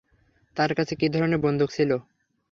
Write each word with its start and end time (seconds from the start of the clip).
তার 0.57 0.71
কাছে 0.77 0.93
কি 0.95 1.07
ধরনের 1.09 1.39
বন্দুক 1.39 1.69
ছিলো? 1.71 1.97